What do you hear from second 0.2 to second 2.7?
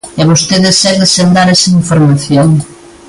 E vostede segue sen dar esa información.